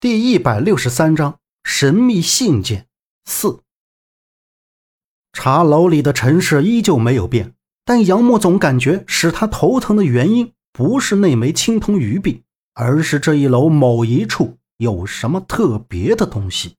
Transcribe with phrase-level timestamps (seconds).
[0.00, 2.86] 第一百六十三章神秘信件
[3.24, 3.64] 四。
[5.32, 16.76] 茶楼里的陈氏依旧没有变，但杨木总感觉使他头疼的原因不是那枚青铜鱼币，而是这一楼某一处有什么特别的东西。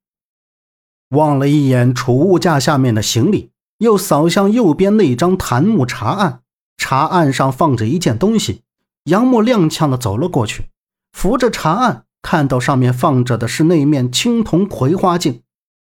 [1.10, 6.44] 望了一眼储物架下面的行李，又扫向右边那张檀木茶案，
[6.78, 8.62] 茶案上放着一件东西。
[9.04, 10.70] 杨木踉跄的走了过去，
[11.12, 12.06] 扶着茶案。
[12.22, 15.42] 看到上面放着的是那面青铜葵花镜，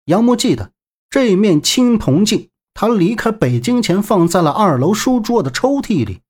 [0.05, 0.71] 杨木记得
[1.09, 6.21] 这面青铜镜，他离开北京前放在了二楼书桌的抽屉里。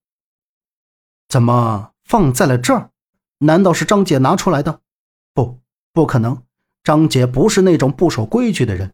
[1.28, 2.90] 怎么放在了这儿？
[3.40, 4.82] 难道是张姐拿出来的？
[5.34, 5.60] 不，
[5.94, 6.42] 不可能，
[6.84, 8.94] 张姐不是那种不守规矩的人。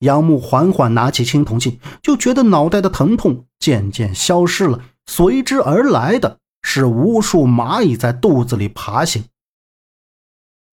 [0.00, 9.24] 杨木缓缓拿起青铜镜，就觉得脑袋的疼痛渐渐消失了，随之而来的是无数蚂蚁在肚子里爬行。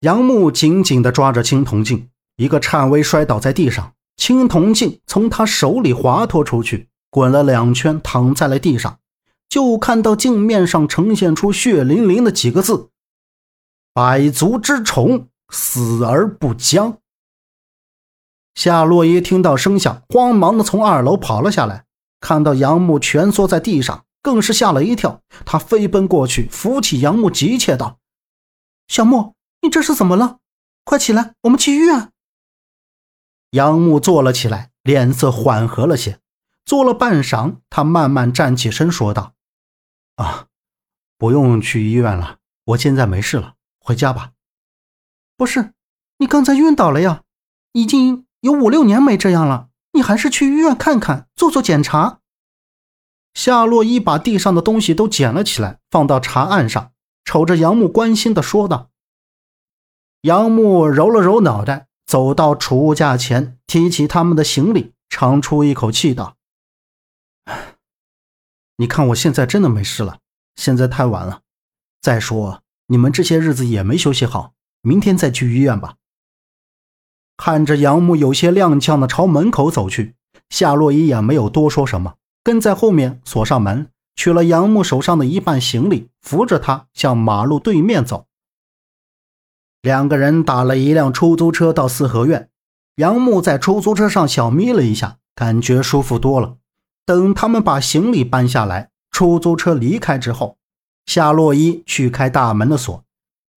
[0.01, 8.99] 杨木紧紧地抓着青铜镜，一个颤巍摔倒在地上，青铜镜从他手里滑脱出去，滚了两圈，躺在了地上。
[9.49, 12.91] 就看到镜面上呈现出血淋淋的几个字
[13.93, 16.99] ：“百足之虫，死而不僵。”
[18.55, 21.83] 夏洛伊听到声响，慌忙地从二楼跑了下来，
[22.21, 25.19] 看到杨木蜷缩在地上，更是吓了一跳。
[25.45, 27.97] 他飞奔过去，扶起杨木，急切道
[28.87, 30.39] ：“小莫。”你这是怎么了？
[30.83, 32.11] 快起来，我们去医院。
[33.51, 36.19] 杨木坐了起来，脸色缓和了些。
[36.65, 39.33] 坐了半晌，他慢慢站起身，说道
[40.17, 40.47] ：“啊，
[41.17, 44.33] 不用去医院了，我现在没事了，回家吧。”
[45.35, 45.73] 不是，
[46.17, 47.23] 你刚才晕倒了呀，
[47.71, 52.19] 已经有五六年没这样了，你还是去医院看看，做做检查。
[53.33, 56.91] 夏洛伊把地上的东西都捡了起来，放到茶案上，
[57.23, 58.88] 瞅着杨木，关心的说道。
[60.23, 66.35] 杨木揉了揉脑袋，走到储物架前，提起他们的行李，长出一口气道
[68.75, 70.19] ：“你看，我现在真的没事了。
[70.57, 71.39] 现在太晚了，
[72.01, 75.95] 再说你们这些日子也没休息好，明天再去医院吧。”
[77.37, 80.15] 看着杨木有些踉跄的朝门口走去，
[80.49, 88.25] 夏洛伊也没有多说什么，跟在后面锁上门，取了杨木手上的一半行李，扶着他向马路对面走。
[89.81, 92.49] 两个人打了一辆出租车到四合院，
[92.97, 96.57] 杨木在出租车上小眯了一下，感觉舒服多了。
[97.05, 100.57] 等他们把行李搬下来，出租车离开之后，
[101.05, 103.03] 夏洛伊去开大门的锁，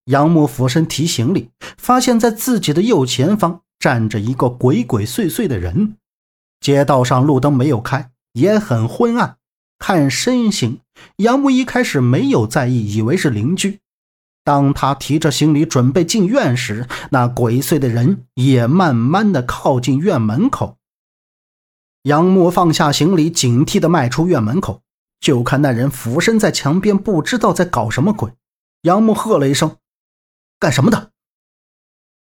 [0.05, 5.97] 杨木俯身提行李，发现在自己的右前方站着一个鬼鬼祟祟的人。
[6.61, 9.39] 街道上路灯没有开，也很昏暗，
[9.81, 10.79] 看身形，
[11.17, 13.81] 杨木一开始没有在意，以为是邻居。
[14.45, 20.79] 当他提着行李准备进院时，那鬼祟的人也慢慢的靠近院门口。
[22.03, 24.83] 杨木放下行李，警惕的迈出院门口，
[25.21, 28.33] 就看那人俯身在墙边，不知道在搞什么鬼。
[28.83, 29.77] 杨木喝了一声
[30.59, 31.13] ：“干什么的？”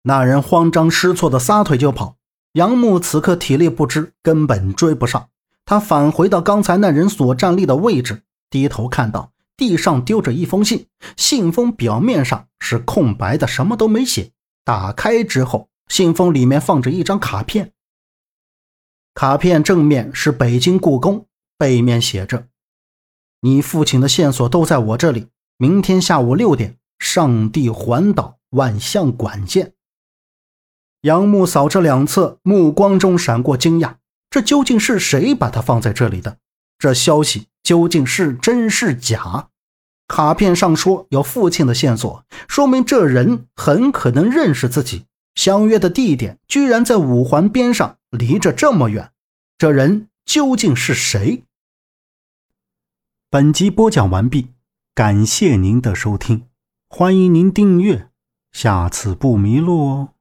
[0.05, 2.17] 那人慌张失措的撒腿就跑。
[2.53, 5.29] 杨木此刻体力不支，根本追不上。
[5.67, 9.33] 他返回到刚才那人所站立的位置，低头看到。
[9.57, 10.87] 地上丢着一封信，
[11.17, 14.33] 信封表面上是空白的，什么都没写。
[14.65, 17.73] 打开之后，信封里面放着一张卡片。
[19.15, 22.49] 卡片正面是北京故宫，背面写着
[23.41, 25.29] ：“你父亲的线索都在我这里。
[25.57, 29.73] 明天下午六点，上帝环岛万象馆见。”
[31.03, 33.97] 杨木扫着两侧，目光中闪过惊讶：
[34.29, 36.39] 这究竟是谁把它放在这里的？
[36.79, 39.49] 这消息究竟是真是假？
[40.07, 45.07] 卡片上说有父亲的线索，说明这人很可能认识自己。
[45.35, 49.11] 相约的地点居然在五环边上，离着这么远，
[49.59, 51.43] 这人究竟是谁？
[53.29, 54.53] 本集播讲完毕，
[54.95, 56.47] 感谢您的收听，
[56.89, 58.11] 欢迎您订阅，
[58.53, 60.16] 下次不迷路哦。